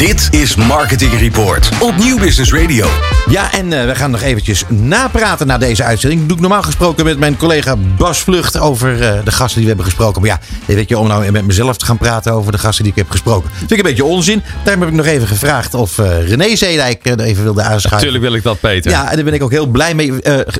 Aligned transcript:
Dit 0.00 0.28
is 0.30 0.56
Marketing 0.56 1.18
Report 1.18 1.68
op 1.80 1.96
Nieuw 1.96 2.18
Business 2.18 2.52
Radio. 2.52 2.86
Ja, 3.28 3.52
en 3.52 3.72
uh, 3.72 3.84
we 3.84 3.94
gaan 3.94 4.10
nog 4.10 4.22
eventjes 4.22 4.64
napraten 4.68 5.46
na 5.46 5.58
deze 5.58 5.84
uitzending. 5.84 6.26
doe 6.26 6.36
ik 6.36 6.40
normaal 6.40 6.62
gesproken 6.62 7.04
met 7.04 7.18
mijn 7.18 7.36
collega 7.36 7.76
Bas 7.96 8.18
Vlucht 8.18 8.58
over 8.58 8.92
uh, 8.92 9.24
de 9.24 9.30
gasten 9.30 9.54
die 9.54 9.62
we 9.62 9.68
hebben 9.68 9.84
gesproken. 9.84 10.20
Maar 10.20 10.30
ja, 10.30 10.40
weet 10.74 10.88
je, 10.88 10.98
om 10.98 11.08
nou 11.08 11.30
met 11.30 11.46
mezelf 11.46 11.76
te 11.76 11.84
gaan 11.84 11.98
praten 11.98 12.32
over 12.32 12.52
de 12.52 12.58
gasten 12.58 12.84
die 12.84 12.92
ik 12.92 12.98
heb 12.98 13.10
gesproken. 13.10 13.50
Vind 13.52 13.70
ik 13.70 13.76
een 13.76 13.82
beetje 13.82 14.04
onzin. 14.04 14.42
Daarom 14.64 14.82
heb 14.82 14.90
ik 14.90 14.96
nog 14.96 15.06
even 15.06 15.26
gevraagd 15.26 15.74
of 15.74 15.98
uh, 15.98 16.28
René 16.28 16.56
Zeedijk 16.56 17.06
er 17.06 17.20
even 17.20 17.42
wilde 17.42 17.62
aanschuiven. 17.62 17.90
Natuurlijk 17.90 18.22
wil 18.22 18.34
ik 18.34 18.42
dat, 18.42 18.60
Peter. 18.60 18.90
Ja, 18.90 19.10
en 19.10 19.14
daar 19.14 19.24
ben 19.24 19.34
ik 19.34 19.42
ook 19.42 19.50
heel 19.50 19.66
blij 19.66 19.94
mee. 19.94 20.12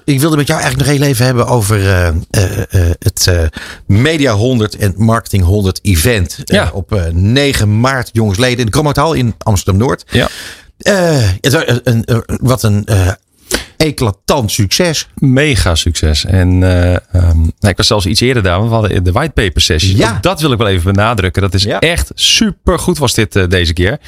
ik 0.05 0.21
wilde 0.21 0.37
met 0.37 0.47
jou 0.47 0.61
eigenlijk 0.61 0.89
nog 0.89 0.99
heel 0.99 1.09
even 1.09 1.25
hebben 1.25 1.47
over 1.47 1.81
het 2.99 3.31
Media 3.87 4.33
100 4.33 4.77
en 4.77 4.95
Marketing 4.97 5.45
100 5.45 5.79
event. 5.83 6.39
Ja. 6.45 6.71
op 6.73 7.11
9 7.13 7.81
maart, 7.81 8.11
jongensleden, 8.13 8.59
in 8.59 8.65
de 8.65 8.71
Kromothal 8.71 9.13
in 9.13 9.30
Amsterdam 9.39 9.87
Noord. 9.87 10.05
Ja. 10.11 10.29
Uh, 10.83 11.29
een, 11.85 12.05
wat 12.41 12.63
een 12.63 12.87
uh, 12.91 13.13
eclatant 13.87 14.51
succes. 14.51 15.09
Mega 15.15 15.75
succes. 15.75 16.25
En 16.25 16.61
uh, 16.63 16.93
um, 16.93 17.53
ik 17.61 17.77
was 17.77 17.87
zelfs 17.87 18.07
iets 18.07 18.21
eerder 18.21 18.43
daar, 18.43 18.57
want 18.59 18.69
we 18.69 18.75
hadden 18.77 19.05
de 19.05 19.13
whitepaper 19.13 19.61
sessie. 19.61 19.97
Ja. 19.97 20.11
Ook 20.15 20.23
dat 20.23 20.41
wil 20.41 20.53
ik 20.53 20.59
wel 20.59 20.67
even 20.69 20.93
benadrukken. 20.95 21.43
Dat 21.43 21.55
is 21.55 21.63
Ja. 21.63 21.79
echt 21.79 22.11
super 22.15 22.79
goed 22.79 22.99
was 22.99 23.15
dit 23.15 23.37
uh, 23.37 23.45
deze 23.49 23.73
keer. 23.73 23.99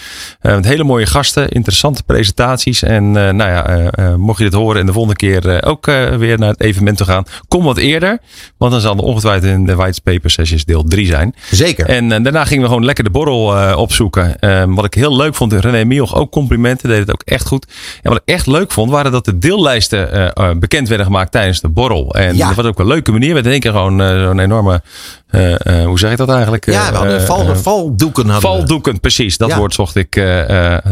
Uh, 0.42 0.54
met 0.54 0.64
hele 0.64 0.84
mooie 0.84 1.06
gasten, 1.06 1.48
interessante 1.48 2.02
presentaties. 2.02 2.82
En 2.82 3.10
nou 3.12 3.36
ja, 3.36 3.90
mocht 4.16 4.38
je 4.38 4.44
dit 4.44 4.52
horen 4.52 4.80
en 4.80 4.86
de 4.86 4.92
volgende 4.92 5.16
keer 5.16 5.64
ook 5.64 5.86
weer 6.16 6.38
naar 6.38 6.48
het 6.50 6.60
evenement 6.60 6.96
te 6.96 7.04
gaan, 7.04 7.24
kom 7.48 7.64
wat 7.64 7.76
eerder. 7.78 8.18
Want 8.56 8.72
dan 8.72 8.80
zal 8.80 8.96
er 8.96 9.02
ongetwijfeld 9.02 9.52
in 9.52 9.66
de 9.66 9.74
whitepaper 9.74 10.30
sessies 10.30 10.64
deel 10.64 10.82
3 10.84 11.06
zijn. 11.06 11.34
Zeker. 11.50 11.86
En 11.86 12.08
daarna 12.08 12.44
gingen 12.44 12.62
we 12.62 12.68
gewoon 12.68 12.84
lekker 12.84 13.04
de 13.04 13.10
borrel 13.10 13.76
opzoeken. 13.76 14.36
Uh, 14.40 14.62
wat 14.66 14.84
ik 14.84 14.94
heel 14.94 15.16
leuk 15.16 15.34
vond, 15.34 15.52
René 15.52 15.84
Mioch 15.84 16.14
ook 16.14 16.30
complimenten, 16.30 16.88
deed 16.88 16.98
het 16.98 17.12
ook 17.12 17.22
echt 17.22 17.46
goed. 17.46 17.66
En 18.02 18.10
wat 18.10 18.20
ik 18.24 18.34
echt 18.34 18.46
leuk 18.46 18.72
vond, 18.72 18.90
waren 18.90 19.12
dat 19.12 19.24
de 19.24 19.38
deellijsten 19.66 20.32
uh, 20.38 20.50
bekend 20.58 20.88
werden 20.88 21.06
gemaakt 21.06 21.32
tijdens 21.32 21.60
de 21.60 21.68
borrel. 21.68 22.14
En 22.14 22.36
Ja. 22.36 22.46
dat 22.46 22.56
was 22.56 22.64
ook 22.66 22.78
een 22.78 22.86
leuke 22.86 23.12
manier. 23.12 23.34
Met 23.34 23.44
in 23.44 23.50
één 23.50 23.60
keer 23.60 23.70
gewoon 23.70 24.00
uh, 24.00 24.22
zo'n 24.24 24.38
enorme, 24.38 24.82
uh, 25.30 25.84
hoe 25.84 25.98
zeg 25.98 26.10
ik 26.10 26.16
dat 26.16 26.28
eigenlijk? 26.30 26.66
ja, 26.66 26.90
we 26.90 26.96
hadden 26.96 27.22
val, 27.22 27.56
valdoeken. 27.56 28.28
Hadden 28.28 28.50
we. 28.50 28.56
Valdoeken, 28.56 29.00
precies. 29.00 29.36
Dat 29.36 29.48
Ja. 29.48 29.58
woord 29.58 29.74
zocht 29.74 29.96
ik 29.96 30.22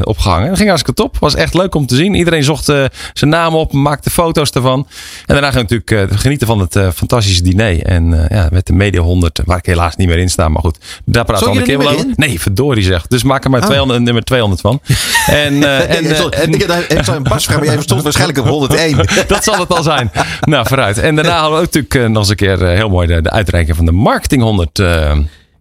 opgehangen. 0.05 0.43
En 0.43 0.49
dat 0.49 0.57
ging 0.57 0.69
hartstikke 0.69 1.03
top. 1.03 1.17
Was 1.19 1.35
echt 1.35 1.55
leuk 1.55 1.75
om 1.75 1.87
te 1.87 1.95
zien. 1.95 2.15
Iedereen 2.15 2.45
zocht 2.45 2.65
zijn 3.13 3.31
naam 3.31 3.55
op, 3.55 3.73
maakte 3.73 4.11
foto's 4.11 4.51
ervan. 4.51 4.87
En 5.27 5.35
daarna 5.35 5.51
ging 5.51 5.69
natuurlijk 5.71 6.13
genieten 6.21 6.47
van 6.47 6.59
het 6.61 6.79
fantastische 6.95 7.43
diner. 7.43 7.83
En 7.83 8.27
ja, 8.31 8.49
met 8.53 8.67
de 8.67 8.73
Media 8.73 9.01
100, 9.01 9.41
waar 9.45 9.59
ik 9.59 9.67
helaas 9.67 9.97
niet 9.97 10.09
meer 10.09 10.19
in 10.19 10.29
sta. 10.31 10.49
Maar 10.49 10.63
goed, 10.63 10.79
daar 11.05 11.25
we 11.27 11.37
Zat 11.37 11.49
een 11.49 11.55
je 11.55 11.63
keer 11.63 11.79
er 11.79 11.85
wel 11.85 11.93
over. 11.93 12.07
Nee, 12.15 12.41
verdorie 12.41 12.83
zeg. 12.85 13.07
Dus 13.07 13.23
maak 13.23 13.45
er 13.45 13.51
maar 13.51 13.61
Oh. 13.61 13.67
200, 13.67 14.03
nummer 14.03 14.23
200 14.25 14.61
van. 14.61 14.81
En, 15.27 15.37
en, 15.37 15.89
En, 15.89 16.05
en, 16.05 16.31
en, 16.33 16.53
ik 16.99 17.05
zal 17.05 17.15
een 17.15 17.23
pas 17.23 17.45
vragen, 17.45 17.65
maar 17.65 17.75
jij 17.75 17.83
stond 17.83 18.03
waarschijnlijk 18.03 18.39
op 18.39 18.45
101. 18.61 18.97
dat 19.27 19.45
zal 19.45 19.59
het 19.59 19.69
al 19.69 19.83
zijn. 19.83 20.11
Nou, 20.41 20.67
vooruit. 20.67 20.99
En 20.99 21.15
daarna 21.15 21.33
hadden 21.41 21.51
we 21.51 21.57
ook 21.57 21.65
natuurlijk 21.65 21.95
uh, 21.95 22.07
nog 22.07 22.17
eens 22.19 22.29
een 22.29 22.37
keer 22.37 22.63
uh, 22.63 22.69
heel 22.69 22.89
mooi 22.89 23.07
de, 23.07 23.23
de 23.23 23.31
uitreiking 23.31 23.77
van 23.77 23.85
de 23.85 23.93
Marketing 23.93 24.43
100. 24.43 24.79
Uh, 24.79 24.87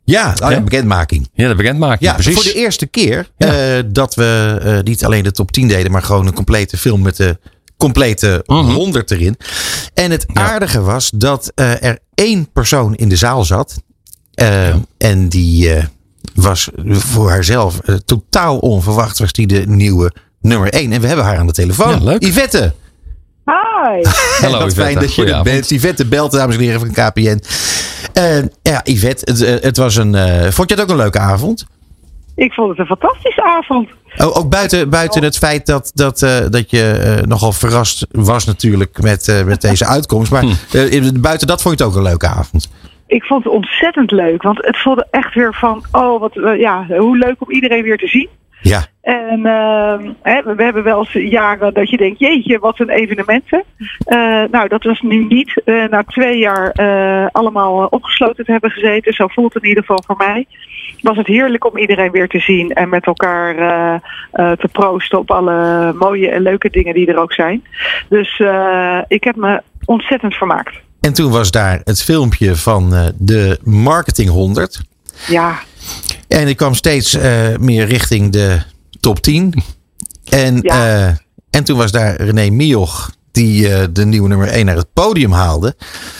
Ja, 0.03 0.29
oh 0.29 0.35
ja, 0.35 0.49
Ja. 0.49 0.61
bekendmaking. 0.61 1.29
ja, 1.33 1.47
de 1.47 1.55
bekendmaking. 1.55 1.99
Ja, 2.09 2.13
precies. 2.13 2.33
voor 2.33 2.43
de 2.43 2.53
eerste 2.53 2.85
keer 2.87 3.29
Ja. 3.37 3.47
eh, 3.77 3.83
dat 3.87 4.15
we 4.15 4.59
eh, 4.63 4.79
niet 4.83 5.05
alleen 5.05 5.23
de 5.23 5.31
top 5.31 5.51
10 5.51 5.67
deden, 5.67 5.91
maar 5.91 6.03
gewoon 6.03 6.27
een 6.27 6.33
complete 6.33 6.77
film 6.77 7.01
met 7.01 7.15
de 7.17 7.37
complete 7.77 8.43
Mhm. 8.45 8.69
100 8.71 9.11
erin. 9.11 9.35
En 9.93 10.11
het 10.11 10.25
Ja. 10.33 10.41
aardige 10.41 10.81
was 10.81 11.09
dat 11.15 11.51
eh, 11.55 11.83
er 11.83 11.99
één 12.13 12.51
persoon 12.51 12.95
in 12.95 13.09
de 13.09 13.15
zaal 13.15 13.43
zat. 13.45 13.81
eh, 14.33 14.67
Ja. 14.67 14.79
En 14.97 15.27
die 15.29 15.73
eh, 15.73 15.83
was 16.33 16.69
voor 16.87 17.29
haarzelf 17.29 17.79
eh, 17.79 17.95
totaal 17.95 18.57
onverwacht, 18.57 19.19
was 19.19 19.31
die 19.31 19.47
de 19.47 19.63
nieuwe 19.67 20.11
nummer 20.41 20.69
1. 20.73 20.91
En 20.91 21.01
we 21.01 21.07
hebben 21.07 21.25
haar 21.25 21.37
aan 21.37 21.47
de 21.47 21.53
telefoon. 21.53 22.15
Yvette. 22.19 22.73
Hi. 23.83 24.03
Hallo, 24.45 24.59
Wat 24.59 24.73
fijn 24.73 24.99
dat 24.99 25.15
je 25.15 25.33
er 25.33 25.43
bent. 25.43 25.69
Yvette 25.69 26.05
belt, 26.05 26.31
dames 26.31 26.55
en 26.55 26.61
heren 26.61 26.79
van 26.79 26.91
KPN. 26.91 27.39
Eh, 28.13 28.37
ja, 28.61 28.81
Yvette, 28.83 29.31
het, 29.31 29.41
eh, 29.41 29.63
het 29.63 29.77
was 29.77 29.95
een. 29.95 30.15
eh, 30.15 30.47
vond 30.51 30.69
je 30.69 30.75
het 30.75 30.83
ook 30.83 30.89
een 30.89 30.95
leuke 30.95 31.19
avond? 31.19 31.65
Ik 32.35 32.53
vond 32.53 32.69
het 32.69 32.79
een 32.79 32.85
fantastische 32.97 33.43
avond. 33.43 33.89
Oh, 34.17 34.37
ook 34.37 34.49
buiten, 34.49 34.89
buiten 34.89 35.23
het 35.23 35.37
feit 35.37 35.65
dat, 35.65 35.91
dat, 35.93 36.21
eh, 36.21 36.37
dat 36.49 36.69
je 36.71 37.21
nogal 37.25 37.51
verrast 37.51 38.07
was 38.11 38.45
natuurlijk 38.45 39.01
met, 39.01 39.27
eh, 39.27 39.43
met 39.43 39.61
deze 39.61 39.85
uitkomst. 39.95 40.31
Maar 40.31 40.43
eh, 40.71 41.09
buiten 41.13 41.47
dat 41.47 41.61
vond 41.61 41.77
je 41.79 41.83
het 41.83 41.93
ook 41.93 41.97
een 41.99 42.07
leuke 42.09 42.27
avond. 42.27 42.69
Ik 43.07 43.23
vond 43.23 43.43
het 43.43 43.53
ontzettend 43.53 44.11
leuk, 44.11 44.41
want 44.41 44.57
het 44.65 44.77
voelde 44.77 45.07
echt 45.11 45.33
weer 45.33 45.53
van, 45.53 45.85
oh, 45.91 46.19
wat, 46.19 46.31
ja, 46.57 46.85
hoe 46.97 47.17
leuk 47.17 47.35
om 47.39 47.51
iedereen 47.51 47.83
weer 47.83 47.97
te 47.97 48.07
zien. 48.07 48.29
Ja, 48.61 48.85
En 49.01 49.45
ehm, 49.45 50.11
hè, 50.21 50.43
we 50.43 50.55
we 50.55 50.63
hebben 50.63 50.83
wel 50.83 50.99
eens 50.99 51.31
jaren 51.31 51.73
dat 51.73 51.89
je 51.89 51.97
denkt, 51.97 52.19
jeetje, 52.19 52.59
wat 52.59 52.79
een 52.79 52.89
evenementen. 52.89 53.63
Eh, 54.03 54.43
nou, 54.51 54.67
dat 54.67 54.83
was 54.83 55.01
nu 55.01 55.25
niet. 55.25 55.61
Eh, 55.65 55.83
na 55.89 56.03
twee 56.03 56.37
jaar 56.37 56.71
eh, 56.71 57.27
allemaal 57.31 57.85
opgesloten 57.85 58.45
te 58.45 58.51
hebben 58.51 58.71
gezeten, 58.71 59.13
zo 59.13 59.27
voelt 59.27 59.53
het 59.53 59.63
in 59.63 59.69
ieder 59.69 59.83
geval 59.83 60.03
voor 60.05 60.17
mij. 60.17 60.45
Was 61.01 61.17
het 61.17 61.27
heerlijk 61.27 61.65
om 61.65 61.77
iedereen 61.77 62.11
weer 62.11 62.27
te 62.27 62.39
zien 62.39 62.73
en 62.73 62.89
met 62.89 63.05
elkaar 63.05 63.55
te 64.31 64.67
proosten 64.71 65.19
op 65.19 65.31
alle 65.31 65.93
mooie 65.93 66.29
en 66.29 66.41
leuke 66.41 66.69
dingen 66.69 66.93
die 66.93 67.07
er 67.07 67.19
ook 67.19 67.33
zijn. 67.33 67.63
Dus 68.09 68.41
ik 69.07 69.23
heb 69.23 69.35
me 69.35 69.61
ontzettend 69.85 70.35
vermaakt. 70.35 70.79
en 71.01 71.13
toen 71.13 71.31
was 71.31 71.51
daar 71.51 71.81
het 71.83 72.03
filmpje 72.03 72.55
van 72.55 73.13
de 73.17 73.59
Marketing 73.63 74.29
100. 74.29 74.81
Ja, 75.27 75.59
En 76.27 76.47
ik 76.47 76.57
kwam 76.57 76.73
steeds 76.73 77.13
eh, 77.13 77.31
meer 77.59 77.85
richting 77.85 78.31
de 78.31 78.59
top 78.99 79.19
10. 79.21 79.53
En, 80.29 80.59
Ja. 80.61 81.05
eh, 81.07 81.15
en 81.49 81.63
toen 81.63 81.77
was 81.77 81.91
daar 81.91 82.21
René 82.21 82.49
Mioch. 82.49 83.11
Die 83.31 83.73
eh, 83.73 83.87
de 83.91 84.05
nieuwe 84.05 84.27
nummer 84.27 84.47
1 84.47 84.65
naar 84.65 84.75
het 84.75 84.93
podium 84.93 85.31
haalde. 85.31 85.75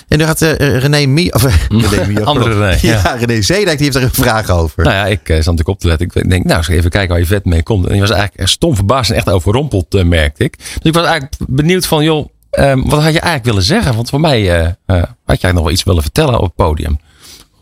En 0.08 0.18
daar 0.18 0.28
had 0.28 0.42
eh, 0.42 0.78
René 0.78 1.06
Mioch. 1.16 1.34
Of, 1.34 1.68
René. 1.92 2.24
Andere 2.24 2.54
René, 2.54 2.78
Ja, 2.82 3.02
ja. 3.04 3.12
René 3.26 3.42
Zeedijk 3.42 3.78
die 3.78 3.86
heeft 3.86 3.98
er 3.98 4.04
een 4.04 4.24
vraag 4.24 4.50
over. 4.50 4.84
Nou 4.84 4.96
ja, 4.96 5.06
ik 5.06 5.20
uh, 5.30 5.36
zat 5.36 5.36
natuurlijk 5.36 5.68
op 5.68 5.80
te 5.80 5.88
letten. 5.88 6.08
Ik 6.14 6.30
denk, 6.30 6.44
nou, 6.46 6.58
eens 6.58 6.68
even 6.68 6.90
kijken 6.90 7.10
waar 7.10 7.20
je 7.20 7.26
vet 7.26 7.46
mee 7.46 7.64
komt. 7.64 7.86
En 7.86 7.92
die 7.92 8.02
was 8.02 8.10
eigenlijk 8.10 8.42
echt 8.42 8.50
stom 8.52 8.76
verbaasd 8.76 9.10
en 9.12 9.16
echt 9.16 9.30
overrompeld, 9.30 9.96
uh, 9.96 10.04
merkte 10.04 10.44
ik. 10.44 10.58
Dus 10.58 10.68
ik 10.82 10.94
was 10.94 11.06
eigenlijk 11.06 11.36
benieuwd 11.48 11.86
van, 11.86 12.04
joh, 12.04 12.28
um, 12.60 12.82
wat 12.90 13.02
had 13.04 13.14
je 13.14 13.20
eigenlijk 13.20 13.46
willen 13.46 13.64
zeggen? 13.64 13.96
Want 13.96 14.10
voor 14.10 14.20
mij 14.20 14.42
uh, 14.42 14.64
had 14.66 14.78
je 14.86 14.96
eigenlijk 15.26 15.54
nog 15.54 15.64
wel 15.64 15.72
iets 15.74 15.84
willen 15.84 16.02
vertellen 16.02 16.38
op 16.38 16.44
het 16.44 16.56
podium. 16.56 17.00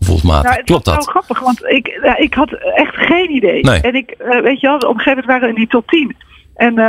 Gevoelsmatig. 0.08 0.44
Nou, 0.44 0.56
het 0.56 0.66
Klopt 0.66 0.86
dat? 0.86 1.04
zo 1.04 1.12
grappig, 1.12 1.40
want 1.40 1.66
ik, 1.66 2.00
ja, 2.04 2.18
ik 2.18 2.34
had 2.34 2.52
echt 2.52 2.96
geen 2.96 3.32
idee. 3.32 3.64
Nee. 3.64 3.82
En 3.82 3.96
ik, 3.96 4.16
uh, 4.20 4.42
weet 4.42 4.60
je 4.60 4.68
wel, 4.68 4.76
op 4.76 4.84
een 4.84 4.90
gegeven 4.90 5.10
moment 5.10 5.26
waren 5.26 5.42
we 5.42 5.50
in 5.50 5.56
die 5.56 5.68
top 5.68 5.88
10. 5.88 6.16
En 6.56 6.80
uh, 6.80 6.86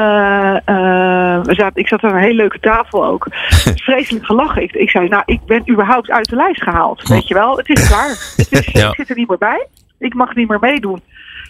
uh, 0.67 1.43
we 1.43 1.55
zaten, 1.55 1.81
ik 1.83 1.89
zat 1.89 2.03
aan 2.03 2.15
een 2.15 2.21
hele 2.21 2.35
leuke 2.35 2.61
tafel 2.61 3.05
ook. 3.05 3.27
Vreselijk 3.87 4.27
gelachen. 4.27 4.63
Ik, 4.63 4.73
ik 4.73 4.91
zei, 4.91 5.09
nou, 5.09 5.23
ik 5.27 5.41
ben 5.47 5.71
überhaupt 5.71 6.11
uit 6.11 6.29
de 6.29 6.37
lijst 6.37 6.63
gehaald. 6.63 7.09
Weet 7.09 7.29
je 7.29 7.35
wel, 7.35 7.57
het 7.57 7.69
is 7.69 7.89
klaar. 7.89 8.09
Het 8.37 8.53
is, 8.53 8.67
Ja. 8.67 8.89
Ik 8.89 8.95
zit 8.95 9.11
er 9.11 9.17
niet 9.17 9.29
meer 9.29 9.39
bij. 9.39 9.67
Ik 9.99 10.15
mag 10.15 10.35
niet 10.35 10.49
meer 10.49 10.61
meedoen. 10.61 11.03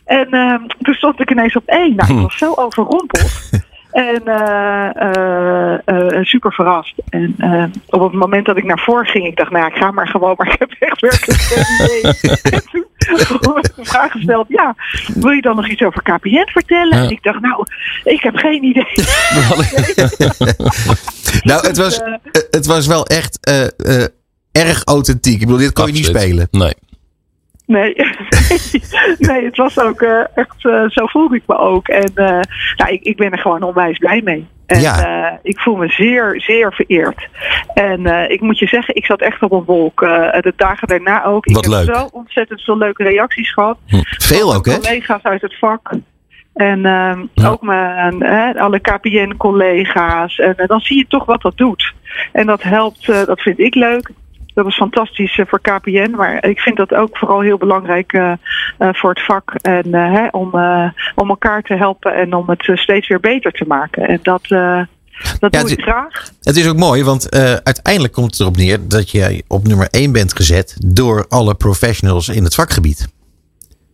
En 0.04 0.26
uh, 0.30 0.54
toen 0.80 0.94
stond 0.94 1.20
ik 1.20 1.30
ineens 1.30 1.56
op 1.56 1.66
één. 1.66 1.96
Nou, 1.96 2.14
ik 2.14 2.20
was 2.20 2.38
zo 2.38 2.52
overrompeld. 2.56 3.50
En 3.98 4.22
uh, 4.26 6.22
super 6.22 6.53
verrast. 6.53 6.94
En 7.09 7.36
op 7.86 8.00
het 8.00 8.12
moment 8.12 8.47
dat 8.47 8.56
ik 8.56 8.64
naar 8.64 8.81
voren 8.81 9.06
ging, 9.06 9.26
ik 9.26 9.36
dacht, 9.36 9.50
nou 9.50 9.64
ja, 9.64 9.70
ik 9.70 9.76
ga 9.76 9.91
maar 9.91 10.09
gewoon, 10.09 10.34
maar 10.36 10.47
ik 10.53 10.59
heb 10.59 10.70
echt 10.78 11.00
werkelijk 11.00 11.41
geen 11.41 11.64
idee. 11.75 12.03
en 12.53 12.62
toen 12.62 12.86
werd 13.54 13.76
de 13.76 13.84
vraag 13.84 14.12
gesteld, 14.12 14.47
ja, 14.48 14.75
wil 15.14 15.31
je 15.31 15.42
dan 15.42 15.56
nog 15.56 15.69
iets 15.69 15.82
over 15.82 16.03
KPN 16.03 16.47
vertellen? 16.47 16.98
Ja. 16.98 17.04
En 17.04 17.10
ik 17.10 17.22
dacht, 17.22 17.41
nou, 17.41 17.64
ik 18.04 18.22
heb 18.22 18.36
geen 18.36 18.64
idee. 18.64 18.94
nou, 21.50 21.66
het 21.66 21.76
was, 21.76 22.00
het 22.50 22.66
was 22.66 22.86
wel 22.86 23.06
echt 23.06 23.38
uh, 23.48 24.04
erg 24.53 24.84
authentiek. 24.84 25.41
Ik 25.41 25.47
bedoel, 25.47 25.59
dit 25.59 25.72
kon 25.72 25.84
Absoluut. 25.84 26.06
je 26.06 26.12
niet 26.12 26.22
spelen. 26.22 26.48
Nee. 26.50 26.75
Nee, 27.66 27.94
nee, 29.28 29.44
het 29.44 29.56
was 29.56 29.78
ook 29.78 30.00
uh, 30.00 30.25
echt, 30.34 30.64
uh, 30.64 30.88
zo 30.88 31.06
voelde 31.06 31.36
ik 31.36 31.42
me 31.47 31.59
ook. 31.59 31.88
En 31.88 32.10
uh, 32.14 32.41
nou, 32.77 32.92
ik, 32.92 33.03
ik 33.03 33.16
ben 33.16 33.33
er 33.33 33.39
gewoon 33.39 33.62
onwijs 33.62 33.98
blij 33.98 34.21
mee. 34.24 34.47
En 34.66 34.80
ja. 34.80 35.39
ik 35.42 35.59
voel 35.59 35.77
me 35.77 35.89
zeer, 35.89 36.41
zeer 36.41 36.72
vereerd. 36.72 37.28
En 37.74 38.30
ik 38.30 38.41
moet 38.41 38.59
je 38.59 38.66
zeggen, 38.66 38.95
ik 38.95 39.04
zat 39.04 39.21
echt 39.21 39.42
op 39.42 39.53
een 39.53 39.65
wolk. 39.65 40.00
de 40.00 40.53
dagen 40.56 40.89
daarna 40.89 41.24
ook. 41.24 41.50
Wat 41.50 41.65
ik 41.65 41.71
leuk. 41.71 41.86
heb 41.86 41.97
zo 41.97 42.09
ontzettend 42.12 42.62
veel 42.62 42.78
leuke 42.78 43.03
reacties 43.03 43.53
gehad. 43.53 43.78
Hm. 43.86 44.00
Veel 44.04 44.54
ook, 44.54 44.66
hè? 44.66 44.78
Collega's 44.78 45.22
uit 45.22 45.42
het 45.42 45.59
vak. 45.59 45.91
En 46.54 46.80
ja. 47.34 47.48
ook 47.48 47.62
mijn, 47.62 48.22
alle 48.59 48.80
KPN-collega's. 48.80 50.39
En 50.39 50.54
dan 50.66 50.80
zie 50.80 50.97
je 50.97 51.06
toch 51.09 51.24
wat 51.24 51.42
dat 51.42 51.56
doet. 51.56 51.95
En 52.33 52.47
dat 52.47 52.62
helpt, 52.62 53.09
eh, 53.09 53.24
dat 53.24 53.41
vind 53.41 53.59
ik 53.59 53.74
leuk. 53.74 54.10
Dat 54.59 54.66
is 54.66 54.77
fantastisch 54.77 55.41
voor 55.47 55.60
KPN. 55.60 56.10
Maar 56.16 56.45
ik 56.45 56.60
vind 56.60 56.77
dat 56.77 56.95
ook 56.95 57.19
vooral 57.19 57.41
heel 57.41 57.59
belangrijk 57.59 58.13
uh, 58.13 58.33
voor 58.78 59.10
het 59.10 59.25
vak. 59.25 59.55
En 59.55 59.95
hè, 59.95 60.27
om, 60.31 60.49
om 61.15 61.28
elkaar 61.28 61.63
te 61.63 61.75
helpen 61.75 62.15
en 62.15 62.34
om 62.34 62.49
het 62.49 62.71
steeds 62.75 63.09
weer 63.09 63.21
beter 63.21 63.53
te 63.53 63.65
maken. 63.69 64.09
En 64.09 64.19
dat, 64.22 64.43
dat 65.39 65.55
ja, 65.55 65.60
doe 65.60 65.71
ik 65.71 65.83
graag. 65.83 66.31
Het 66.43 66.57
is 66.57 66.69
ook 66.69 66.77
mooi, 66.77 67.05
want 67.05 67.34
uh, 67.34 67.41
uiteindelijk 67.41 68.13
komt 68.13 68.31
het 68.31 68.41
erop 68.41 68.57
neer 68.57 68.89
dat 68.89 69.10
jij 69.10 69.43
op 69.49 69.66
nummer 69.66 69.89
1 69.91 70.13
bent 70.13 70.37
gezet 70.37 70.77
door 70.87 71.27
alle 71.28 71.55
professionals 71.55 72.28
in 72.28 72.45
het 72.45 72.55
vakgebied. 72.55 73.09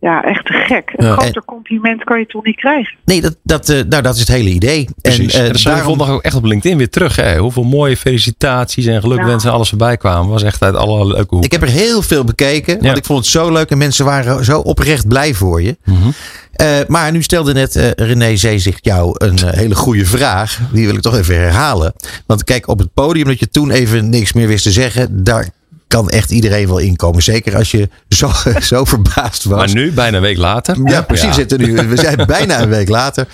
Ja, 0.05 0.23
echt 0.23 0.45
te 0.45 0.53
gek. 0.53 0.93
Een 0.95 1.05
Ja. 1.05 1.15
groter 1.15 1.45
compliment 1.45 2.03
kan 2.03 2.19
je 2.19 2.25
toch 2.25 2.43
niet 2.43 2.55
krijgen. 2.55 2.97
Nee, 3.05 3.21
dat, 3.21 3.35
dat, 3.43 3.69
eh, 3.69 3.79
nou, 3.89 4.03
dat 4.03 4.13
is 4.13 4.19
het 4.19 4.29
hele 4.29 4.49
idee. 4.49 4.87
Precies. 5.01 5.33
En, 5.33 5.39
En, 5.39 5.45
eh, 5.45 5.51
dat 5.51 5.63
daarom... 5.63 5.81
daarom, 5.81 5.97
vond 5.97 6.09
ik 6.09 6.15
ook 6.15 6.21
echt 6.21 6.35
op 6.35 6.43
LinkedIn 6.43 6.77
weer 6.77 6.89
terug. 6.89 7.15
Hè. 7.15 7.37
Hoeveel 7.37 7.63
mooie 7.63 7.97
felicitaties 7.97 8.85
en 8.85 9.01
gelukwensen 9.01 9.49
en 9.49 9.55
alles 9.55 9.69
voorbij 9.69 9.97
kwamen. 9.97 10.29
Was 10.31 10.43
echt 10.43 10.63
uit 10.63 10.75
alle 10.75 11.05
leuke 11.05 11.27
hoeken. 11.29 11.43
ik 11.43 11.51
heb 11.51 11.61
er 11.61 11.75
heel 11.75 12.01
veel 12.01 12.23
bekeken, 12.23 12.81
want 12.81 12.97
ik 12.97 13.05
vond 13.05 13.19
het 13.19 13.27
zo 13.27 13.51
leuk 13.51 13.69
en 13.69 13.77
mensen 13.77 14.05
waren 14.05 14.45
zo 14.45 14.59
oprecht 14.59 15.07
blij 15.07 15.33
voor 15.33 15.61
je. 15.61 15.77
Mhm. 15.85 16.09
Eh, 16.53 16.67
maar 16.87 17.11
nu 17.11 17.21
stelde 17.23 17.53
net 17.53 17.75
eh, 17.75 17.91
René 17.91 18.35
Zeezicht 18.35 18.85
jou 18.85 19.15
een 19.17 19.39
hele 19.45 19.75
goede 19.75 20.05
vraag. 20.05 20.59
Die 20.71 20.85
wil 20.85 20.95
ik 20.95 21.01
toch 21.01 21.15
even 21.15 21.35
herhalen. 21.35 21.93
Want 22.25 22.43
kijk, 22.43 22.67
op 22.67 22.79
het 22.79 22.93
podium 22.93 23.25
dat 23.25 23.39
je 23.39 23.49
toen 23.49 23.71
even 23.71 24.09
niks 24.09 24.33
meer 24.33 24.47
wist 24.47 24.63
te 24.63 24.71
zeggen, 24.71 25.23
daar 25.23 25.49
kan 25.95 26.09
echt 26.09 26.31
iedereen 26.31 26.67
wel 26.67 26.77
inkomen. 26.79 27.21
Zeker 27.21 27.55
als 27.55 27.71
je 27.71 27.89
zo, 28.09 28.29
zo 28.73 28.85
verbaasd 28.85 29.43
was. 29.43 29.57
Maar 29.57 29.83
nu, 29.83 29.91
bijna 29.91 30.17
een 30.17 30.23
week 30.23 30.37
later. 30.37 30.77
Ja, 30.85 31.01
precies. 31.01 31.35
Zitten 31.35 31.59
nu. 31.59 31.87
We 31.87 31.97
zijn 31.97 32.25
bijna 32.37 32.61
een 32.61 32.69
week 32.69 32.89
later. 32.89 33.27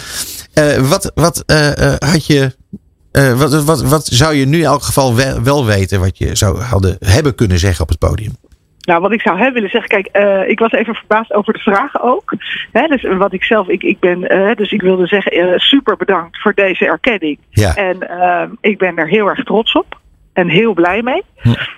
Eh, 0.53 0.77
wat 0.77 1.11
wat 1.15 1.43
eh, 1.45 1.93
eh, 1.93 1.93
had 1.99 2.25
je. 2.25 2.55
eh, 3.11 3.39
wat, 3.39 3.63
wat, 3.63 3.81
wat 3.83 4.05
zou 4.05 4.33
je 4.33 4.45
nu 4.45 4.57
in 4.57 4.63
elk 4.65 4.81
geval 4.83 5.15
wel, 5.15 5.41
wel 5.43 5.65
weten 5.65 5.99
wat 5.99 6.17
je 6.17 6.35
zou 6.35 6.59
hadden, 6.61 6.97
hebben 6.99 7.35
kunnen 7.35 7.59
zeggen 7.59 7.81
op 7.81 7.89
het 7.89 7.99
podium? 7.99 8.35
Nou, 8.81 9.01
wat 9.01 9.11
ik 9.11 9.21
zou 9.21 9.35
hebben 9.35 9.53
willen 9.53 9.69
zeggen, 9.69 9.89
kijk, 9.89 10.05
eh, 10.05 10.49
ik 10.49 10.59
was 10.59 10.71
even 10.71 10.95
verbaasd 10.95 11.33
over 11.33 11.53
de 11.53 11.59
vragen 11.59 12.01
ook. 12.01 12.33
Hè, 12.71 12.87
dus 12.87 13.03
wat 13.17 13.33
ik 13.33 13.43
zelf, 13.43 13.67
ik, 13.67 13.83
ik 13.83 13.99
ben, 13.99 14.19
dus 14.55 14.71
ik 14.71 14.81
wilde 14.81 15.07
zeggen, 15.07 15.59
super 15.59 15.97
bedankt 15.97 16.41
voor 16.41 16.53
deze 16.53 16.85
erkenning. 16.85 17.37
Ja. 17.49 17.75
En 17.75 17.97
ik 18.61 18.77
ben 18.77 18.97
er 18.97 19.07
heel 19.07 19.27
erg 19.27 19.43
trots 19.43 19.73
op. 19.73 20.00
En 20.33 20.49
heel 20.49 20.73
blij 20.73 21.01
mee. 21.01 21.23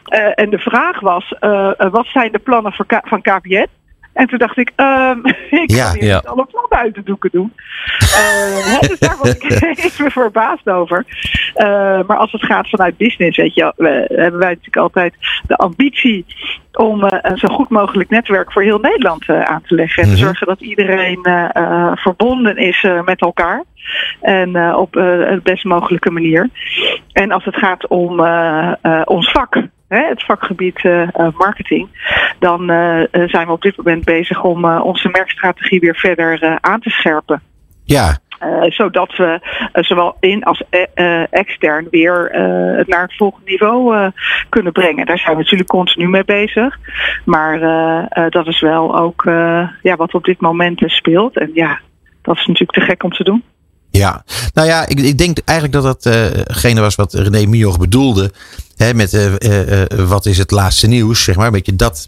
Eh, 0.04 0.32
en 0.36 0.50
de 0.50 0.60
vraag 0.60 1.00
was, 1.00 1.34
eh, 1.40 1.72
eh, 1.78 1.92
wat 1.92 2.06
zijn 2.06 2.32
de 2.32 2.40
plannen 2.40 2.74
van 3.04 3.22
KPN? 3.22 3.68
En 4.14 4.28
toen 4.28 4.38
dacht 4.38 4.58
ik, 4.58 4.72
ehm, 4.76 5.18
ik 5.64 5.72
Ja, 5.72 5.84
kan 5.90 6.00
hier 6.00 6.08
ja. 6.10 6.22
alle 6.26 6.46
plannen 6.46 6.78
uit 6.78 6.96
de 6.96 7.04
doeken 7.04 7.30
doen. 7.32 7.54
Eh, 8.00 8.80
hè, 8.80 8.88
dus 8.88 9.00
daar 9.00 9.18
was 9.22 9.36
ik 9.36 9.44
even 9.86 10.12
verbaasd 10.12 10.70
over. 10.70 11.06
Eh, 11.54 11.66
maar 12.08 12.18
als 12.18 12.32
het 12.32 12.46
gaat 12.46 12.70
vanuit 12.70 12.98
business, 12.98 13.38
weet 13.38 13.54
je, 13.56 13.74
we, 13.76 14.06
hebben 14.08 14.40
wij 14.40 14.50
natuurlijk 14.50 14.78
altijd 14.78 15.14
de 15.48 15.56
ambitie 15.56 16.26
om 16.74 17.04
eh, 17.04 17.18
een 17.22 17.38
zo 17.38 17.48
goed 17.48 17.70
mogelijk 17.70 18.10
netwerk 18.10 18.52
voor 18.52 18.62
heel 18.64 18.80
Nederland 18.80 19.30
eh, 19.30 19.42
aan 19.42 19.62
te 19.68 19.76
leggen. 19.76 20.04
En 20.04 20.10
te 20.10 20.16
Mhm. 20.16 20.24
zorgen 20.24 20.48
dat 20.48 20.62
iedereen 20.62 21.20
eh, 21.24 21.50
eh, 21.56 21.92
verbonden 21.96 22.58
is 22.58 22.84
eh, 22.84 23.02
met 23.04 23.22
elkaar. 23.22 23.64
En 24.22 24.56
eh, 24.56 24.78
op 24.78 24.96
eh, 24.96 25.04
de 25.04 25.40
best 25.44 25.64
mogelijke 25.64 26.12
manier. 26.12 26.50
En 27.14 27.32
als 27.32 27.46
het 27.46 27.56
gaat 27.56 27.88
om 27.88 28.20
eh, 28.20 28.72
eh, 28.82 29.02
ons 29.06 29.32
vak, 29.32 29.56
hè, 29.88 30.08
het 30.08 30.24
vakgebied 30.24 30.84
marketing, 31.38 31.88
dan 32.44 32.70
eh, 32.70 33.02
eh, 33.02 33.30
zijn 33.30 33.48
we 33.48 33.52
op 33.52 33.62
dit 33.62 33.78
moment 33.78 34.06
bezig 34.06 34.44
om 34.44 34.66
eh, 34.66 34.86
onze 34.86 35.10
merkstrategie 35.10 35.80
weer 35.80 35.96
verder 35.96 36.58
aan 36.62 36.80
te 36.80 36.90
scherpen. 36.90 37.42
Ja, 37.84 38.18
zodat 38.68 39.16
we 39.16 39.40
zowel 39.74 40.16
in 40.20 40.44
als 40.44 40.64
extern 41.30 41.88
weer 41.92 42.30
het 42.78 42.88
naar 42.88 43.02
het 43.02 43.16
volgende 43.16 43.50
niveau 43.50 44.12
kunnen 44.50 44.72
brengen. 44.72 45.06
Daar 45.06 45.18
zijn 45.18 45.36
we 45.36 45.42
natuurlijk 45.42 45.70
continu 45.70 46.10
mee 46.10 46.26
bezig. 46.26 46.78
Maar 47.26 47.60
dat 48.30 48.48
is 48.48 48.62
wel 48.62 48.98
ook 48.98 49.24
ja, 49.82 49.96
wat 49.96 50.14
op 50.14 50.24
dit 50.24 50.42
moment 50.42 50.82
speelt. 50.86 51.38
En 51.38 51.52
ja, 51.54 51.80
dat 52.22 52.36
is 52.36 52.46
natuurlijk 52.46 52.72
te 52.72 52.86
gek 52.86 53.04
om 53.04 53.12
te 53.12 53.24
doen. 53.24 53.44
Ja. 54.00 54.24
Nou 54.54 54.68
ja, 54.68 54.88
ik, 54.88 55.00
ik 55.00 55.18
denk 55.18 55.38
eigenlijk 55.46 55.82
dat 55.84 56.02
dat 56.02 56.14
eh, 56.64 56.76
was 56.76 56.96
wat 56.96 57.14
René 57.14 57.46
Mioch 57.46 57.78
bedoelde. 57.80 58.32
Hè, 58.78 58.94
met 58.94 59.14
eh, 59.14 59.26
eh, 59.38 59.82
eh, 59.82 60.08
wat 60.08 60.26
is 60.26 60.38
het 60.38 60.52
laatste 60.52 60.88
nieuws, 60.88 61.24
zeg 61.24 61.36
maar. 61.36 61.46
Een 61.46 61.52
beetje 61.52 61.76
dat, 61.76 62.06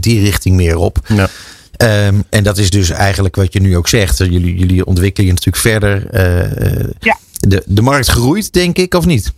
die 0.00 0.20
richting 0.20 0.56
meer 0.56 0.76
op. 0.76 0.98
Ja. 1.08 1.28
Ehm, 1.76 2.20
en 2.30 2.44
dat 2.44 2.58
is 2.58 2.70
dus 2.70 2.90
eigenlijk 2.90 3.36
wat 3.36 3.52
je 3.52 3.60
nu 3.60 3.76
ook 3.76 3.88
zegt. 3.88 4.18
Jullie, 4.18 4.56
jullie 4.56 4.84
ontwikkelen 4.86 5.26
je 5.26 5.32
natuurlijk 5.34 5.62
verder. 5.62 6.06
eh, 6.10 6.80
eh, 6.80 6.88
Ja. 7.00 7.18
de, 7.40 7.62
de 7.66 7.82
markt 7.82 8.08
groeit, 8.08 8.52
denk 8.52 8.76
ik, 8.78 8.94
of 8.94 9.06
niet? 9.06 9.32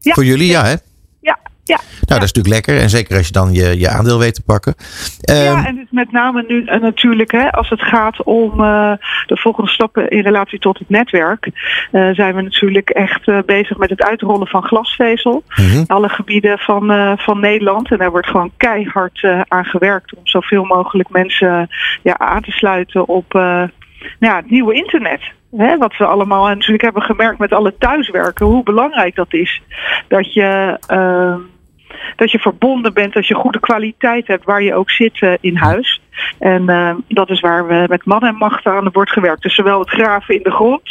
Ja. 0.00 0.14
Voor 0.14 0.24
jullie, 0.24 0.46
ja, 0.46 0.64
hè? 0.64 0.74
Ja, 1.64 1.74
ja. 1.74 1.80
Nou, 2.06 2.20
dat 2.20 2.22
is 2.22 2.32
natuurlijk 2.32 2.54
lekker. 2.54 2.82
En 2.82 2.90
zeker 2.90 3.16
als 3.16 3.26
je 3.26 3.32
dan 3.32 3.52
je, 3.52 3.78
je 3.78 3.88
aandeel 3.88 4.18
weet 4.18 4.34
te 4.34 4.42
pakken. 4.42 4.74
Ehm, 5.20 5.42
Ja, 5.42 5.66
en 5.66 5.74
dus 5.74 5.86
met 5.90 6.12
name 6.12 6.44
nu 6.48 6.64
eh, 6.64 6.80
natuurlijk 6.80 7.32
hè, 7.32 7.52
als 7.52 7.68
het 7.68 7.82
gaat 7.82 8.22
om 8.22 8.50
eh, 8.50 8.92
de 9.26 9.36
volgende 9.36 9.70
stappen 9.70 10.08
in 10.08 10.22
relatie 10.22 10.58
tot 10.58 10.78
het 10.78 10.88
netwerk, 10.88 11.50
eh, 11.92 12.10
zijn 12.10 12.34
we 12.34 12.42
natuurlijk 12.42 12.90
echt 12.90 13.46
bezig 13.46 13.76
met 13.76 13.90
het 13.90 14.02
uitrollen 14.02 14.46
van 14.46 14.62
glasvezel. 14.62 15.42
mhm. 15.48 15.84
Alle 15.86 16.08
gebieden 16.08 16.58
van, 16.58 17.16
van 17.18 17.40
Nederland. 17.40 17.90
En 17.90 17.98
daar 17.98 18.10
wordt 18.10 18.26
gewoon 18.26 18.52
keihard 18.56 19.26
aan 19.48 19.64
gewerkt 19.64 20.14
om 20.14 20.26
zoveel 20.26 20.64
mogelijk 20.64 21.08
mensen 21.08 21.68
ja, 22.02 22.18
aan 22.18 22.42
te 22.42 22.50
sluiten 22.50 23.08
op 23.08 23.34
eh, 23.34 23.62
ja, 24.18 24.36
het 24.36 24.50
nieuwe 24.50 24.74
internet. 24.74 25.20
Hè, 25.56 25.76
wat 25.78 25.96
we 25.96 26.04
allemaal 26.06 26.46
natuurlijk 26.46 26.82
hebben 26.82 27.02
gemerkt 27.02 27.38
met 27.38 27.52
alle 27.52 27.74
thuiswerken, 27.78 28.46
hoe 28.46 28.62
belangrijk 28.62 29.14
dat 29.14 29.32
is. 29.34 29.62
Dat 30.08 30.32
je, 30.32 30.78
ehm, 30.86 31.38
dat 32.16 32.30
je 32.30 32.38
verbonden 32.38 32.94
bent, 32.94 33.12
dat 33.12 33.26
je 33.26 33.34
goede 33.34 33.60
kwaliteit 33.60 34.26
hebt 34.26 34.44
waar 34.44 34.62
je 34.62 34.74
ook 34.74 34.90
zit 34.90 35.20
eh, 35.20 35.32
in 35.40 35.56
huis. 35.56 36.00
En 36.38 36.68
eh, 36.68 36.94
dat 37.08 37.30
is 37.30 37.40
waar 37.40 37.66
we 37.66 37.84
met 37.88 38.04
man 38.04 38.22
en 38.22 38.34
macht 38.34 38.66
aan 38.66 38.88
wordt 38.92 39.10
gewerkt. 39.10 39.42
Dus 39.42 39.54
zowel 39.54 39.78
het 39.78 39.90
graven 39.90 40.34
in 40.34 40.42
de 40.42 40.50
grond, 40.50 40.82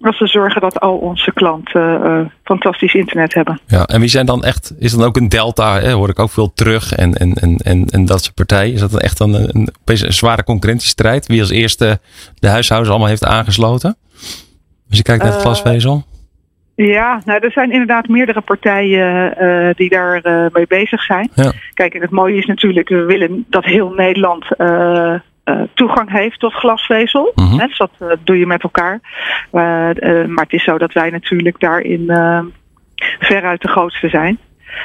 als 0.00 0.18
we 0.18 0.26
zorgen 0.26 0.60
dat 0.60 0.80
al 0.80 0.96
onze 0.96 1.32
klanten 1.32 2.04
eh, 2.04 2.20
fantastisch 2.44 2.94
internet 2.94 3.34
hebben. 3.34 3.60
Ja, 3.66 3.84
en 3.84 4.00
wie 4.00 4.08
zijn 4.08 4.26
dan 4.26 4.44
echt, 4.44 4.74
is 4.78 4.92
dan 4.92 5.06
ook 5.06 5.16
een 5.16 5.28
delta, 5.28 5.80
hè, 5.80 5.92
hoor 5.92 6.08
ik 6.08 6.18
ook 6.18 6.30
veel 6.30 6.52
terug 6.52 6.92
en, 6.92 7.14
en, 7.14 7.32
en, 7.32 7.56
en, 7.56 7.86
en 7.86 8.04
dat 8.04 8.22
soort 8.22 8.34
partijen. 8.34 8.74
Is 8.74 8.80
dat 8.80 8.90
dan 8.90 9.00
echt 9.00 9.18
dan 9.18 9.34
een, 9.34 9.48
een, 9.52 9.68
opeens 9.80 10.02
een 10.02 10.12
zware 10.12 10.44
concurrentiestrijd? 10.44 11.26
Wie 11.26 11.40
als 11.40 11.50
eerste 11.50 12.00
de 12.38 12.48
huishoudens 12.48 12.90
allemaal 12.90 13.10
heeft 13.10 13.24
aangesloten? 13.24 13.96
Als 14.88 14.98
je 14.98 15.02
kijkt 15.02 15.22
naar 15.22 15.32
het 15.32 15.40
glasvezel. 15.40 16.04
Ja, 16.76 17.20
nou, 17.24 17.40
er 17.40 17.52
zijn 17.52 17.70
inderdaad 17.70 18.08
meerdere 18.08 18.40
partijen 18.40 19.36
eh, 19.36 19.74
die 19.74 19.88
daar 19.88 20.20
eh, 20.20 20.46
mee 20.52 20.66
bezig 20.66 21.02
zijn. 21.02 21.30
Ja. 21.34 21.52
Kijk, 21.74 21.94
en 21.94 22.00
het 22.00 22.10
mooie 22.10 22.36
is 22.36 22.46
natuurlijk, 22.46 22.88
we 22.88 23.04
willen 23.04 23.44
dat 23.48 23.64
heel 23.64 23.90
Nederland 23.90 24.56
eh, 24.56 25.14
toegang 25.74 26.10
heeft 26.10 26.40
tot 26.40 26.52
glasvezel. 26.52 27.32
Hè, 27.34 27.66
dus 27.66 27.78
dat 27.78 28.18
doe 28.24 28.38
je 28.38 28.46
met 28.46 28.62
elkaar. 28.62 29.00
Maar 29.50 29.94
het 30.34 30.52
is 30.52 30.64
zo 30.64 30.78
dat 30.78 30.92
wij 30.92 31.10
natuurlijk 31.10 31.60
daarin 31.60 32.04
veruit 33.18 33.62
de 33.62 33.68
grootste 33.68 34.08
zijn. 34.08 34.38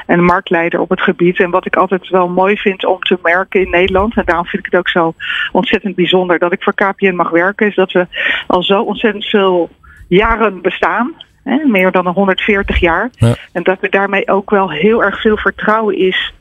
En 0.06 0.18
de 0.18 0.24
marktleider 0.24 0.80
op 0.80 0.90
het 0.90 1.02
gebied. 1.02 1.40
En 1.40 1.50
wat 1.50 1.66
ik 1.66 1.76
altijd 1.76 2.10
wel 2.10 2.30
mooi 2.30 2.58
vind 2.58 2.86
om 2.86 3.00
te 3.00 3.20
merken 3.24 3.62
in 3.62 3.70
Nederland. 3.70 4.18
En 4.18 4.26
daarom 4.26 4.46
vind 4.46 4.66
ik 4.66 4.72
het 4.72 4.80
ook 4.80 4.90
zo 4.90 5.14
ontzettend 5.52 5.96
bijzonder 5.96 6.40
dat 6.40 6.52
ik 6.52 6.64
voor 6.64 6.74
KPN 6.74 7.16
mag 7.16 7.30
werken. 7.30 7.68
Is 7.68 7.76
dat 7.76 7.92
we 7.92 8.08
al 8.48 8.64
zo 8.64 8.82
ontzettend 8.82 9.26
veel 9.26 9.70
jaren 10.08 10.62
bestaan. 10.62 11.14
Hè, 11.44 11.66
meer 11.66 11.92
dan 11.92 12.08
140 12.08 12.80
jaar. 12.80 13.10
Ja. 13.12 13.36
En 13.52 13.64
dat 13.64 13.78
er 13.82 13.90
daarmee 13.90 14.28
ook 14.28 14.50
wel 14.50 14.72
heel 14.72 15.04
erg 15.04 15.22
veel 15.22 15.38
vertrouwen 15.38 15.98
is 15.98 16.34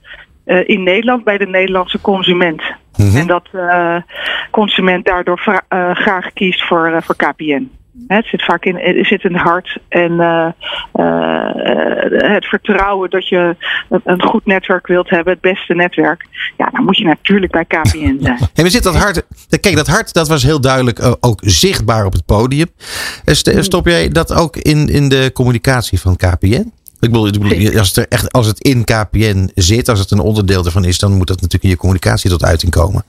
eh, 0.45 0.69
in 0.69 0.83
Nederland 0.83 1.25
bij 1.25 1.39
de 1.39 1.47
Nederlandse 1.47 2.01
consument. 2.01 2.63
Mhm. 2.97 3.17
En 3.17 3.27
dat 3.27 3.49
de 3.53 4.03
consument 4.51 5.05
daardoor 5.05 5.63
eh, 5.69 5.91
graag 5.95 6.33
kiest 6.33 6.67
voor, 6.67 6.87
eh, 6.87 7.03
voor 7.03 7.17
KPN. 7.17 7.71
Het 8.07 8.27
zit 8.27 8.45
vaak 8.45 8.65
in, 8.65 8.77
het 8.77 9.07
zit 9.07 9.25
in 9.25 9.33
het 9.33 9.43
hart 9.43 9.79
en 9.89 10.21
eh, 10.21 10.47
eh, 10.93 12.33
het 12.35 12.45
vertrouwen 12.47 13.11
dat 13.11 13.29
je 13.29 13.57
een- 14.05 14.23
goed 14.23 14.47
netwerk 14.47 14.87
wilt 14.87 15.11
hebben, 15.11 15.33
het 15.33 15.43
beste 15.43 15.75
netwerk. 15.75 16.27
Ja, 16.57 16.69
dan 16.73 16.85
moet 16.85 16.97
je 16.97 17.05
natuurlijk 17.05 17.53
bij 17.53 17.65
KPN 17.65 18.17
zijn. 18.23 18.39
En 18.55 18.65
we 18.65 18.71
zitten 18.71 18.93
dat 18.93 19.03
hart. 19.03 19.23
Kijk, 19.61 19.77
dat 19.77 19.87
hart 19.87 20.13
dat 20.13 20.29
was 20.29 20.43
heel 20.43 20.61
duidelijk 20.61 20.99
eh, 20.99 21.13
ook 21.21 21.41
zichtbaar 21.45 22.05
op 22.05 22.13
het 22.13 22.25
podium. 22.27 22.67
St- 23.25 23.55
Stop 23.65 23.87
jij 23.87 24.09
dat 24.09 24.35
ook 24.35 24.57
in, 24.57 24.89
in 24.89 25.09
de 25.09 25.31
communicatie 25.35 26.01
van 26.01 26.17
KPN? 26.17 26.73
Ik 27.01 27.11
bedoel, 27.11 27.25
als 27.79 27.89
het, 27.89 27.97
er 27.97 28.07
echt, 28.09 28.33
als 28.33 28.47
het 28.47 28.61
in 28.61 28.85
KPN 28.85 29.51
zit, 29.55 29.89
als 29.89 29.99
het 29.99 30.11
een 30.11 30.19
onderdeel 30.21 30.65
ervan 30.65 30.85
is, 30.85 30.99
dan 30.99 31.13
moet 31.17 31.27
dat 31.27 31.37
natuurlijk 31.37 31.65
in 31.65 31.71
je 31.71 31.77
communicatie 31.77 32.31
tot 32.31 32.45
uiting 32.45 32.73
komen. 32.73 33.05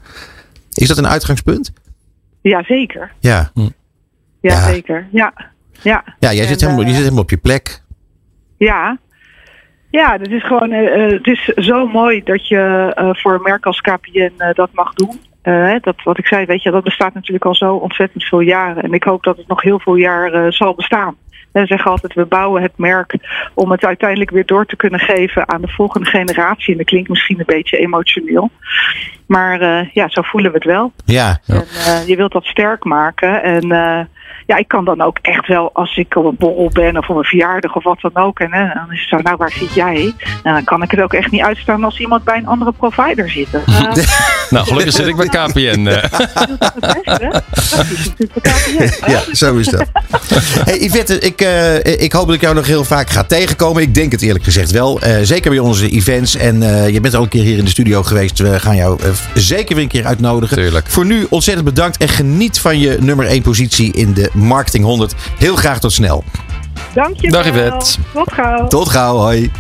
Is 0.73 0.87
dat 0.87 0.97
een 0.97 1.07
uitgangspunt? 1.07 1.71
Ja, 2.41 2.63
zeker. 2.63 3.11
Ja. 4.41 4.51
Ja, 4.51 4.61
zeker. 4.61 5.07
Ja. 5.11 5.33
Ja. 5.81 6.03
Ja, 6.19 6.31
jij 6.31 6.41
En, 6.41 6.47
zit, 6.47 6.61
helemaal, 6.61 6.81
je 6.81 6.87
eh, 6.87 6.93
zit 6.93 7.03
helemaal 7.03 7.23
op 7.23 7.29
je 7.29 7.37
plek. 7.37 7.81
Ja. 8.57 8.97
Ja, 9.89 10.17
het 10.17 10.31
is 10.31 10.45
gewoon, 10.45 10.71
eh, 10.71 11.05
eh, 11.05 11.11
het 11.11 11.27
is 11.27 11.43
zo 11.45 11.87
mooi 11.87 12.23
dat 12.23 12.47
je 12.47 12.91
eh, 12.95 13.09
voor 13.13 13.33
een 13.33 13.41
merk 13.41 13.65
als 13.65 13.81
KPN 13.81 14.31
eh, 14.37 14.53
dat 14.53 14.69
mag 14.73 14.93
doen. 14.93 15.19
Eh, 15.41 15.75
dat 15.81 15.95
wat 16.03 16.17
ik 16.17 16.27
zei, 16.27 16.45
weet 16.45 16.63
je, 16.63 16.71
dat 16.71 16.83
bestaat 16.83 17.13
natuurlijk 17.13 17.45
al 17.45 17.55
zo 17.55 17.75
ontzettend 17.75 18.23
veel 18.23 18.39
jaren. 18.39 18.83
En 18.83 18.93
ik 18.93 19.03
hoop 19.03 19.23
dat 19.23 19.37
het 19.37 19.47
nog 19.47 19.61
heel 19.61 19.79
veel 19.79 19.95
jaar 19.95 20.33
eh, 20.33 20.51
zal 20.51 20.75
bestaan. 20.75 21.15
En 21.51 21.61
we 21.61 21.67
zeggen 21.67 21.91
altijd, 21.91 22.13
we 22.13 22.25
bouwen 22.25 22.61
het 22.61 22.77
merk 22.77 23.15
om 23.53 23.71
het 23.71 23.85
uiteindelijk 23.85 24.29
weer 24.29 24.45
door 24.45 24.65
te 24.65 24.75
kunnen 24.75 24.99
geven 24.99 25.49
aan 25.49 25.61
de 25.61 25.67
volgende 25.67 26.09
generatie. 26.09 26.71
En 26.71 26.77
dat 26.77 26.85
klinkt 26.85 27.09
misschien 27.09 27.39
een 27.39 27.45
beetje 27.45 27.77
emotioneel. 27.77 28.49
Maar 29.25 29.61
eh, 29.61 29.89
ja, 29.93 30.09
zo 30.09 30.21
voelen 30.21 30.51
we 30.51 30.57
het 30.57 30.67
wel. 30.67 30.91
Ja. 31.05 31.39
En 31.47 31.65
eh, 31.85 32.07
je 32.07 32.15
wilt 32.15 32.31
dat 32.31 32.45
sterk 32.45 32.83
maken. 32.83 33.43
En 33.43 33.71
eh, 33.71 34.05
ja, 34.45 34.57
ik 34.57 34.67
kan 34.67 34.85
dan 34.85 35.01
ook 35.01 35.17
echt 35.21 35.47
wel, 35.47 35.69
als 35.73 35.97
ik 35.97 36.15
op 36.15 36.25
een 36.25 36.35
borrel 36.37 36.69
ben 36.73 36.97
of 36.97 37.09
op 37.09 37.15
een 37.15 37.23
verjaardag 37.23 37.75
of 37.75 37.83
wat 37.83 38.01
dan 38.01 38.23
ook. 38.23 38.39
En 38.39 38.53
hè, 38.53 38.73
dan 38.73 38.91
is 38.91 38.99
het 38.99 39.09
zo, 39.09 39.17
nou 39.17 39.37
waar 39.37 39.51
zit 39.51 39.73
jij? 39.73 40.13
En 40.43 40.53
dan 40.53 40.63
kan 40.63 40.83
ik 40.83 40.91
het 40.91 41.01
ook 41.01 41.13
echt 41.13 41.31
niet 41.31 41.41
uitstaan 41.41 41.83
als 41.83 41.99
iemand 41.99 42.23
bij 42.23 42.37
een 42.37 42.47
andere 42.47 42.71
provider 42.71 43.29
zit. 43.29 43.47
Uh, 43.53 43.79
nou, 44.49 44.65
gelukkig 44.65 44.93
zit 44.93 45.07
ik 45.07 45.15
bij 45.15 45.27
KPN. 45.27 45.83
dat 45.83 46.03
is 46.03 46.19
het 46.19 46.79
beste. 46.79 47.43
Dat 47.75 47.85
is 47.91 48.07
natuurlijk 48.07 48.41
bij 48.41 48.51
KPN. 48.51 49.11
Ja, 49.11 49.21
zo 49.31 49.55
is 49.55 49.67
dat. 49.67 49.89
Hey 50.63 50.79
Yvette, 50.79 51.19
ik, 51.19 51.41
uh, 51.41 51.75
ik 52.01 52.11
hoop 52.11 52.25
dat 52.25 52.35
ik 52.35 52.41
jou 52.41 52.55
nog 52.55 52.67
heel 52.67 52.83
vaak 52.83 53.09
ga 53.09 53.23
tegenkomen. 53.23 53.81
Ik 53.81 53.93
denk 53.93 54.11
het 54.11 54.21
eerlijk 54.21 54.43
gezegd 54.43 54.71
wel. 54.71 55.03
Uh, 55.03 55.15
zeker 55.21 55.49
bij 55.49 55.59
onze 55.59 55.89
events. 55.89 56.35
En 56.35 56.61
uh, 56.61 56.89
je 56.89 56.99
bent 56.99 57.13
al 57.13 57.23
een 57.23 57.29
keer 57.29 57.43
hier 57.43 57.57
in 57.57 57.63
de 57.63 57.69
studio 57.69 58.03
geweest. 58.03 58.39
We 58.39 58.59
gaan 58.59 58.75
jou 58.75 58.99
zeker 59.33 59.75
weer 59.75 59.83
een 59.83 59.89
keer 59.89 60.05
uitnodigen. 60.05 60.57
Tuurlijk. 60.57 60.89
Voor 60.89 61.05
nu 61.05 61.27
ontzettend 61.29 61.65
bedankt. 61.65 61.97
En 61.97 62.07
geniet 62.07 62.59
van 62.59 62.79
je 62.79 62.97
nummer 62.99 63.25
1 63.25 63.41
positie 63.41 63.93
in 63.93 64.13
de 64.21 64.29
Marketing 64.33 64.83
100. 64.83 65.13
Heel 65.37 65.55
graag 65.55 65.79
tot 65.79 65.91
snel. 65.91 66.23
Dankjewel. 66.93 67.43
Dag 67.43 67.53
Yvette. 67.53 67.97
Tot 68.13 68.33
gauw. 68.33 68.67
Tot 68.67 68.89
gauw, 68.89 69.17
hoi. 69.17 69.51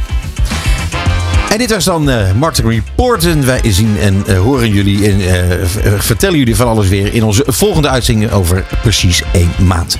En 1.49 1.57
dit 1.57 1.69
was 1.71 1.83
dan 1.83 2.09
uh, 2.09 2.31
Marketing 2.31 2.73
Report. 2.73 3.25
En 3.25 3.45
wij 3.45 3.61
zien 3.63 3.97
en 3.99 4.23
uh, 4.27 4.39
horen 4.39 4.69
jullie 4.69 5.09
en 5.09 5.21
uh, 5.21 5.65
vertellen 5.97 6.37
jullie 6.37 6.55
van 6.55 6.67
alles 6.67 6.87
weer 6.87 7.13
in 7.13 7.23
onze 7.23 7.43
volgende 7.47 7.89
uitzending 7.89 8.31
over 8.31 8.65
precies 8.81 9.23
één 9.31 9.51
maand. 9.65 9.99